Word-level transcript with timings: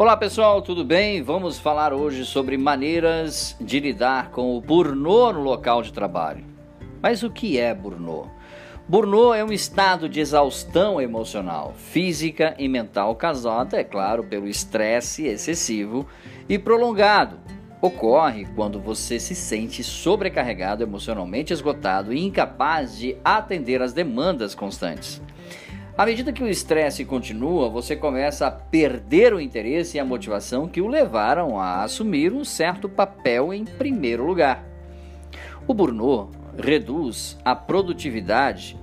Olá 0.00 0.16
pessoal, 0.16 0.62
tudo 0.62 0.82
bem? 0.82 1.20
Vamos 1.20 1.58
falar 1.58 1.92
hoje 1.92 2.24
sobre 2.24 2.56
maneiras 2.56 3.54
de 3.60 3.78
lidar 3.78 4.30
com 4.30 4.56
o 4.56 4.58
burnout 4.58 5.34
no 5.34 5.42
local 5.42 5.82
de 5.82 5.92
trabalho. 5.92 6.42
Mas 7.02 7.22
o 7.22 7.28
que 7.28 7.58
é 7.58 7.74
burnout? 7.74 8.30
Burnout 8.88 9.38
é 9.38 9.44
um 9.44 9.52
estado 9.52 10.08
de 10.08 10.18
exaustão 10.18 11.02
emocional, 11.02 11.74
física 11.76 12.54
e 12.58 12.66
mental 12.66 13.14
causada, 13.14 13.78
é 13.78 13.84
claro, 13.84 14.24
pelo 14.24 14.48
estresse 14.48 15.26
excessivo 15.26 16.06
e 16.48 16.58
prolongado. 16.58 17.38
Ocorre 17.82 18.46
quando 18.56 18.80
você 18.80 19.20
se 19.20 19.34
sente 19.34 19.84
sobrecarregado, 19.84 20.82
emocionalmente 20.82 21.52
esgotado 21.52 22.10
e 22.14 22.24
incapaz 22.24 22.96
de 22.96 23.18
atender 23.22 23.82
às 23.82 23.92
demandas 23.92 24.54
constantes. 24.54 25.20
À 26.00 26.06
medida 26.06 26.32
que 26.32 26.42
o 26.42 26.48
estresse 26.48 27.04
continua, 27.04 27.68
você 27.68 27.94
começa 27.94 28.46
a 28.46 28.50
perder 28.50 29.34
o 29.34 29.38
interesse 29.38 29.98
e 29.98 30.00
a 30.00 30.04
motivação 30.04 30.66
que 30.66 30.80
o 30.80 30.88
levaram 30.88 31.60
a 31.60 31.82
assumir 31.82 32.32
um 32.32 32.42
certo 32.42 32.88
papel 32.88 33.52
em 33.52 33.66
primeiro 33.66 34.24
lugar. 34.24 34.64
O 35.66 35.74
burnout 35.74 36.34
reduz 36.56 37.38
a 37.44 37.54
produtividade 37.54 38.78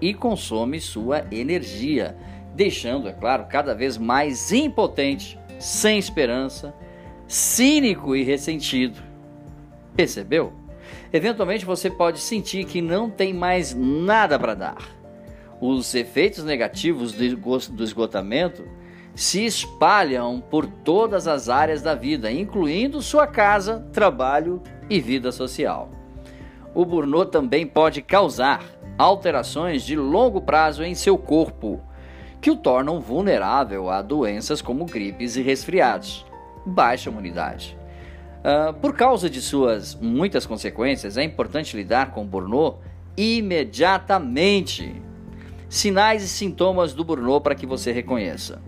e 0.00 0.14
consome 0.14 0.80
sua 0.80 1.26
energia, 1.30 2.16
deixando, 2.54 3.06
é 3.06 3.12
claro, 3.12 3.44
cada 3.50 3.74
vez 3.74 3.98
mais 3.98 4.50
impotente, 4.50 5.38
sem 5.58 5.98
esperança, 5.98 6.74
cínico 7.28 8.16
e 8.16 8.22
ressentido. 8.22 8.98
Percebeu? 9.94 10.54
Eventualmente 11.12 11.66
você 11.66 11.90
pode 11.90 12.18
sentir 12.18 12.64
que 12.64 12.80
não 12.80 13.10
tem 13.10 13.34
mais 13.34 13.74
nada 13.74 14.38
para 14.38 14.54
dar 14.54 14.95
os 15.60 15.94
efeitos 15.94 16.44
negativos 16.44 17.12
do 17.12 17.84
esgotamento 17.84 18.64
se 19.14 19.46
espalham 19.46 20.40
por 20.40 20.66
todas 20.66 21.26
as 21.26 21.48
áreas 21.48 21.80
da 21.80 21.94
vida, 21.94 22.30
incluindo 22.30 23.00
sua 23.00 23.26
casa, 23.26 23.88
trabalho 23.92 24.62
e 24.90 25.00
vida 25.00 25.32
social. 25.32 25.90
O 26.74 26.84
burnout 26.84 27.30
também 27.30 27.66
pode 27.66 28.02
causar 28.02 28.62
alterações 28.98 29.82
de 29.82 29.96
longo 29.96 30.42
prazo 30.42 30.84
em 30.84 30.94
seu 30.94 31.16
corpo, 31.16 31.80
que 32.40 32.50
o 32.50 32.56
tornam 32.56 33.00
vulnerável 33.00 33.88
a 33.88 34.02
doenças 34.02 34.60
como 34.60 34.84
gripes 34.84 35.36
e 35.36 35.42
resfriados, 35.42 36.26
baixa 36.66 37.08
imunidade. 37.08 37.78
Uh, 38.40 38.74
por 38.74 38.94
causa 38.94 39.30
de 39.30 39.40
suas 39.40 39.94
muitas 39.94 40.44
consequências, 40.44 41.16
é 41.16 41.24
importante 41.24 41.74
lidar 41.74 42.12
com 42.12 42.22
o 42.22 42.26
burnout 42.26 42.78
imediatamente 43.16 45.02
Sinais 45.76 46.22
e 46.22 46.28
sintomas 46.28 46.94
do 46.94 47.04
burnout 47.04 47.42
para 47.42 47.54
que 47.54 47.66
você 47.66 47.92
reconheça. 47.92 48.62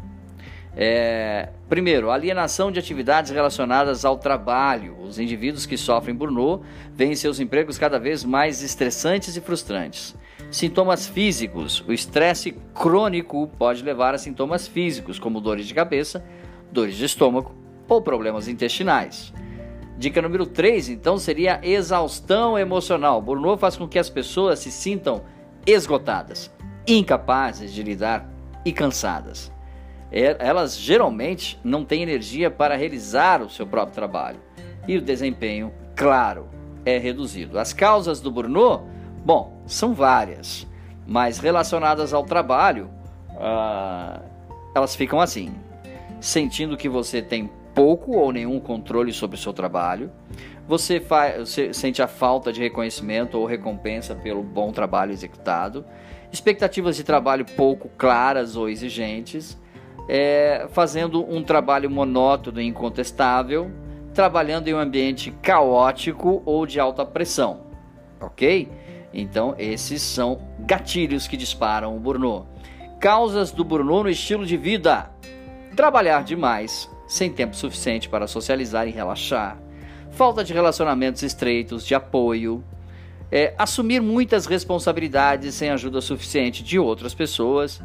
É, 0.77 1.49
primeiro, 1.67 2.11
alienação 2.11 2.71
de 2.71 2.79
atividades 2.79 3.31
relacionadas 3.31 4.05
ao 4.05 4.19
trabalho. 4.19 4.95
Os 5.01 5.19
indivíduos 5.19 5.65
que 5.65 5.79
sofrem 5.79 6.15
burnout 6.15 6.63
veem 6.93 7.15
seus 7.15 7.41
empregos 7.41 7.79
cada 7.79 7.99
vez 7.99 8.25
mais 8.25 8.63
estressantes 8.63 9.35
e 9.39 9.41
frustrantes. 9.41 10.15
Sintomas 10.51 11.09
físicos. 11.09 11.83
O 11.89 11.95
estresse 11.95 12.55
crônico 12.75 13.49
pode 13.59 13.83
levar 13.83 14.15
a 14.15 14.19
sintomas 14.19 14.69
físicos, 14.69 15.19
como 15.19 15.41
dores 15.41 15.67
de 15.67 15.73
cabeça, 15.73 16.23
dores 16.71 16.95
de 16.95 17.07
estômago 17.07 17.55
ou 17.89 18.03
problemas 18.03 18.49
intestinais. 18.49 19.33
Dica 19.97 20.21
número 20.21 20.45
3, 20.45 20.91
então, 20.91 21.17
seria 21.17 21.59
exaustão 21.63 22.59
emocional. 22.59 23.23
Burnout 23.23 23.59
faz 23.59 23.79
com 23.79 23.89
que 23.89 23.99
as 23.99 24.11
pessoas 24.11 24.59
se 24.59 24.71
sintam 24.71 25.23
esgotadas 25.67 26.58
incapazes 26.89 27.73
de 27.73 27.83
lidar 27.83 28.29
e 28.65 28.73
cansadas. 28.73 29.53
Elas 30.11 30.79
geralmente 30.79 31.61
não 31.63 31.85
têm 31.85 32.03
energia 32.03 32.51
para 32.51 32.77
realizar 32.77 33.43
o 33.43 33.51
seu 33.51 33.67
próprio 33.67 33.95
trabalho 33.95 34.41
e 34.87 34.97
o 34.97 35.03
desempenho, 35.03 35.71
claro, 35.95 36.49
é 36.85 36.97
reduzido. 36.97 37.59
As 37.59 37.75
causas 37.75 38.21
do 38.21 38.31
burnout, 38.31 38.85
bom, 39.23 39.63
são 39.67 39.93
várias, 39.93 40.67
mas 41.07 41.39
relacionadas 41.39 42.15
ao 42.15 42.25
trabalho, 42.25 42.91
ah, 43.39 44.23
elas 44.75 44.97
ficam 44.97 45.21
assim: 45.21 45.55
sentindo 46.21 46.77
que 46.77 46.89
você 46.89 47.21
tem 47.21 47.51
pouco 47.75 48.17
ou 48.17 48.33
nenhum 48.33 48.59
controle 48.59 49.13
sobre 49.13 49.37
o 49.37 49.39
seu 49.39 49.53
trabalho, 49.53 50.11
você, 50.67 51.03
você 51.39 51.73
sente 51.73 52.03
a 52.03 52.09
falta 52.09 52.53
de 52.53 52.61
reconhecimento 52.61 53.39
ou 53.39 53.47
recompensa 53.47 54.15
pelo 54.15 54.43
bom 54.43 54.73
trabalho 54.73 55.13
executado, 55.13 55.85
expectativas 56.33 56.97
de 56.97 57.05
trabalho 57.05 57.45
pouco 57.45 57.89
claras 57.97 58.57
ou 58.57 58.69
exigentes, 58.69 59.59
é, 60.09 60.67
fazendo 60.71 61.25
um 61.31 61.43
trabalho 61.43 61.91
monótono 61.91 62.61
e 62.61 62.67
incontestável, 62.67 63.71
trabalhando 64.15 64.69
em 64.69 64.75
um 64.75 64.79
ambiente 64.79 65.31
caótico 65.43 66.43
ou 66.45 66.67
de 66.67 66.81
alta 66.81 67.05
pressão, 67.05 67.61
ok? 68.21 68.69
Então, 69.13 69.55
esses 69.59 70.03
são 70.03 70.41
gatilhos 70.61 71.27
que 71.27 71.37
disparam 71.37 71.97
o 71.97 72.01
burnout. 72.01 72.47
Causas 73.01 73.53
do 73.53 73.65
burnout 73.65 74.05
no 74.05 74.11
estilo 74.11 74.45
de 74.45 74.57
vida: 74.57 75.11
trabalhar 75.77 76.25
demais, 76.25 76.91
sem 77.07 77.31
tempo 77.31 77.55
suficiente 77.55 78.09
para 78.09 78.27
socializar 78.27 78.89
e 78.89 78.91
relaxar, 78.91 79.59
falta 80.11 80.43
de 80.43 80.53
relacionamentos 80.53 81.23
estreitos, 81.23 81.87
de 81.87 81.95
apoio, 81.95 82.63
é, 83.31 83.55
assumir 83.59 84.01
muitas 84.01 84.47
responsabilidades 84.47 85.55
sem 85.55 85.71
ajuda 85.71 86.01
suficiente 86.01 86.63
de 86.63 86.79
outras 86.79 87.15
pessoas 87.15 87.81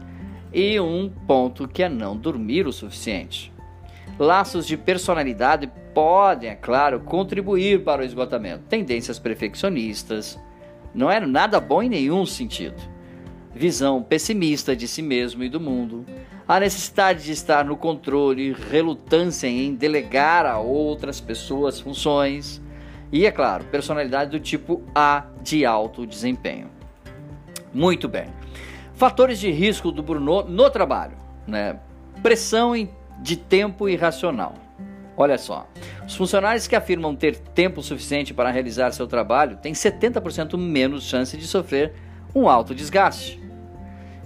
e 0.53 0.79
um 0.79 1.09
ponto 1.09 1.67
que 1.67 1.83
é 1.83 1.89
não 1.89 2.15
dormir 2.15 2.67
o 2.67 2.73
suficiente. 2.73 3.51
Laços 4.17 4.67
de 4.67 4.77
personalidade 4.77 5.69
podem, 5.93 6.49
é 6.49 6.55
claro, 6.55 6.99
contribuir 6.99 7.83
para 7.83 8.01
o 8.01 8.05
esgotamento. 8.05 8.63
Tendências 8.69 9.19
perfeccionistas, 9.19 10.39
não 10.93 11.09
é 11.09 11.19
nada 11.19 11.59
bom 11.59 11.81
em 11.81 11.89
nenhum 11.89 12.25
sentido. 12.25 12.81
Visão 13.55 14.01
pessimista 14.01 14.75
de 14.75 14.87
si 14.87 15.01
mesmo 15.01 15.43
e 15.43 15.49
do 15.49 15.59
mundo, 15.59 16.05
a 16.47 16.59
necessidade 16.59 17.23
de 17.23 17.31
estar 17.31 17.63
no 17.65 17.77
controle, 17.77 18.55
relutância 18.69 19.47
em 19.47 19.75
delegar 19.75 20.45
a 20.45 20.59
outras 20.59 21.21
pessoas 21.21 21.79
funções 21.79 22.61
e, 23.13 23.27
é 23.27 23.31
claro, 23.31 23.63
personalidade 23.65 24.31
do 24.31 24.39
tipo 24.39 24.81
A 24.95 25.25
de 25.43 25.67
alto 25.67 26.03
desempenho. 26.03 26.71
Muito 27.71 28.09
bem. 28.09 28.25
Fatores 28.95 29.39
de 29.39 29.51
risco 29.51 29.91
do 29.91 30.01
burnout 30.01 30.49
no 30.49 30.67
trabalho, 30.71 31.15
né? 31.45 31.79
Pressão 32.23 32.73
de 33.21 33.37
tempo 33.37 33.87
irracional. 33.87 34.55
Olha 35.15 35.37
só, 35.37 35.67
os 36.07 36.15
funcionários 36.15 36.65
que 36.65 36.75
afirmam 36.75 37.15
ter 37.15 37.37
tempo 37.37 37.83
suficiente 37.83 38.33
para 38.33 38.49
realizar 38.49 38.91
seu 38.91 39.05
trabalho 39.05 39.57
têm 39.57 39.73
70% 39.73 40.57
menos 40.57 41.03
chance 41.03 41.37
de 41.37 41.45
sofrer 41.45 41.93
um 42.33 42.49
alto 42.49 42.73
desgaste. 42.73 43.39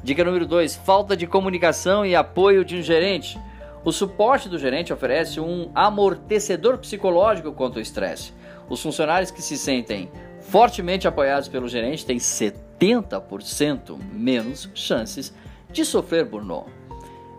Dica 0.02 0.24
número 0.24 0.46
2: 0.46 0.78
falta 0.78 1.18
de 1.18 1.28
comunicação 1.28 2.06
e 2.06 2.16
apoio 2.16 2.64
de 2.64 2.78
um 2.78 2.82
gerente. 2.82 3.38
O 3.84 3.92
suporte 3.92 4.48
do 4.48 4.58
gerente 4.58 4.94
oferece 4.94 5.42
um 5.42 5.72
amortecedor 5.76 6.78
psicológico 6.78 7.52
contra 7.52 7.80
o 7.80 7.82
estresse. 7.82 8.34
Os 8.70 8.82
funcionários 8.82 9.32
que 9.32 9.42
se 9.42 9.58
sentem 9.58 10.12
fortemente 10.42 11.08
apoiados 11.08 11.48
pelo 11.48 11.68
gerente 11.68 12.06
têm 12.06 12.18
70% 12.18 13.98
menos 14.14 14.70
chances 14.74 15.34
de 15.72 15.84
sofrer 15.86 16.26
burnout. 16.26 16.70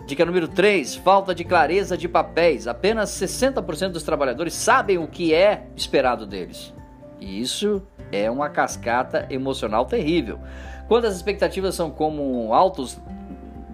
Dica 0.07 0.25
número 0.25 0.49
3: 0.49 0.97
falta 0.97 1.35
de 1.35 1.45
clareza 1.45 1.97
de 1.97 2.09
papéis. 2.09 2.67
Apenas 2.67 3.11
60% 3.11 3.91
dos 3.91 4.03
trabalhadores 4.03 4.55
sabem 4.55 4.99
o 4.99 5.07
que 5.07 5.35
é 5.35 5.67
esperado 5.77 6.27
deles. 6.27 6.73
E 7.21 7.41
isso 7.41 7.83
é 8.11 8.31
uma 8.31 8.49
cascata 8.49 9.27
emocional 9.29 9.85
terrível. 9.85 10.39
Quando 10.87 11.05
as 11.05 11.15
expectativas 11.15 11.75
são 11.75 11.91
como 11.91 12.55
altos, 12.55 12.99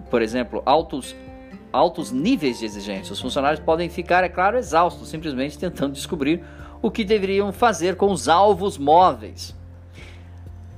por 0.09 0.21
exemplo, 0.21 0.61
altos 0.65 1.15
altos 1.71 2.09
níveis 2.09 2.59
de 2.59 2.65
exigência, 2.65 3.11
os 3.11 3.19
funcionários 3.19 3.59
podem 3.59 3.89
ficar, 3.89 4.23
é 4.23 4.29
claro, 4.29 4.57
exaustos, 4.57 5.09
simplesmente 5.09 5.59
tentando 5.59 5.91
descobrir 5.91 6.41
o 6.81 6.91
que 6.91 7.03
deveriam 7.03 7.51
fazer 7.51 7.95
com 7.95 8.11
os 8.11 8.27
alvos 8.27 8.77
móveis. 8.77 9.55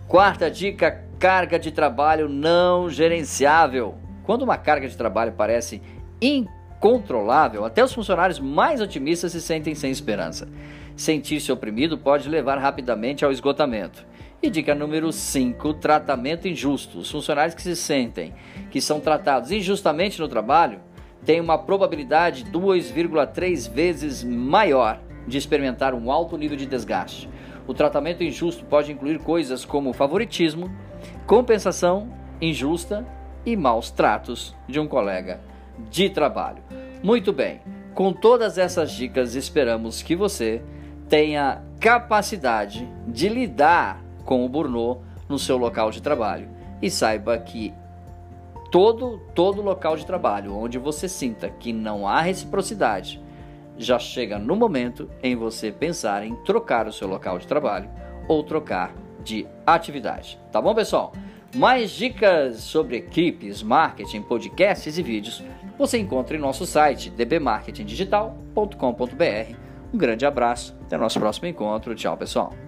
Quarta 0.08 0.50
dica: 0.50 1.04
carga 1.20 1.60
de 1.60 1.72
trabalho 1.72 2.30
não 2.30 2.90
gerenciável. 2.90 3.96
Quando 4.24 4.44
uma 4.44 4.58
carga 4.58 4.88
de 4.88 4.96
trabalho 4.96 5.34
parece 5.34 5.82
incontrolável, 6.22 7.66
até 7.66 7.84
os 7.84 7.94
funcionários 7.94 8.40
mais 8.40 8.82
otimistas 8.82 9.32
se 9.32 9.42
sentem 9.42 9.76
sem 9.76 9.92
esperança. 9.92 10.48
Sentir-se 10.96 11.52
oprimido 11.52 11.98
pode 11.98 12.28
levar 12.30 12.58
rapidamente 12.58 13.24
ao 13.24 13.32
esgotamento. 13.32 14.06
E 14.42 14.50
dica 14.50 14.76
número 14.76 15.12
5: 15.12 15.74
tratamento 15.76 16.48
injusto. 16.48 17.00
Os 17.00 17.12
funcionários 17.12 17.56
que 17.56 17.62
se 17.62 17.76
sentem 17.76 18.34
que 18.70 18.80
são 18.80 19.00
tratados 19.00 19.52
injustamente 19.52 20.20
no 20.20 20.28
trabalho 20.28 20.80
têm 21.26 21.42
uma 21.42 21.58
probabilidade 21.58 22.46
2,3 22.46 23.70
vezes 23.70 24.24
maior 24.24 25.02
de 25.28 25.38
experimentar 25.38 25.94
um 25.94 26.12
alto 26.12 26.38
nível 26.38 26.58
de 26.58 26.66
desgaste. 26.66 27.30
O 27.68 27.74
tratamento 27.74 28.24
injusto 28.24 28.64
pode 28.66 28.92
incluir 28.92 29.20
coisas 29.20 29.66
como 29.66 29.94
favoritismo, 29.94 30.72
compensação 31.26 32.10
injusta 32.42 33.06
e 33.46 33.56
maus 33.56 33.92
tratos 33.92 34.56
de 34.68 34.80
um 34.80 34.88
colega 34.88 35.42
de 35.90 36.10
trabalho. 36.10 36.64
Muito 37.04 37.34
bem. 37.34 37.60
Com 37.94 38.14
todas 38.14 38.58
essas 38.58 38.92
dicas, 38.92 39.36
esperamos 39.36 40.02
que 40.02 40.16
você 40.16 40.62
tenha 41.10 41.62
capacidade 41.80 42.88
de 43.08 43.30
lidar 43.30 44.04
com 44.26 44.46
o 44.46 44.50
burnout 44.50 45.02
no 45.28 45.40
seu 45.40 45.58
local 45.58 45.92
de 45.92 46.02
trabalho 46.02 46.50
e 46.82 46.90
saiba 46.90 47.38
que 47.38 47.74
todo 48.70 49.20
todo 49.34 49.62
local 49.62 49.96
de 49.96 50.06
trabalho 50.06 50.56
onde 50.56 50.78
você 50.78 51.08
sinta 51.08 51.50
que 51.50 51.72
não 51.72 52.08
há 52.08 52.22
reciprocidade, 52.22 53.22
já 53.78 54.00
chega 54.00 54.40
no 54.40 54.56
momento 54.56 55.10
em 55.22 55.36
você 55.36 55.72
pensar 55.72 56.26
em 56.26 56.36
trocar 56.44 56.88
o 56.88 56.94
seu 56.94 57.08
local 57.08 57.38
de 57.38 57.48
trabalho 57.48 57.90
ou 58.28 58.44
trocar 58.44 58.94
de 59.24 59.46
atividade. 59.66 60.40
Tá 60.52 60.62
bom, 60.62 60.74
pessoal? 60.74 61.14
Mais 61.56 61.92
dicas 61.92 62.58
sobre 62.58 62.98
equipes, 62.98 63.64
marketing, 63.64 64.22
podcasts 64.22 64.98
e 64.98 65.04
vídeos 65.04 65.44
você 65.78 66.00
encontra 66.00 66.36
em 66.36 66.40
nosso 66.40 66.66
site 66.66 67.12
dbmarketingdigital.com.br. 67.12 69.56
Um 69.94 69.98
grande 69.98 70.26
abraço, 70.26 70.76
até 70.82 70.98
nosso 70.98 71.20
próximo 71.20 71.48
encontro. 71.48 71.94
Tchau, 71.96 72.18
pessoal. 72.18 72.67